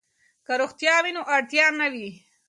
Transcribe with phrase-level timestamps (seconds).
[0.45, 2.09] که روغتیا وي نو اړتیا نه وي.